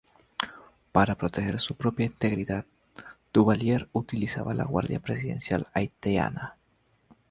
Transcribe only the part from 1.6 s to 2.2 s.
propia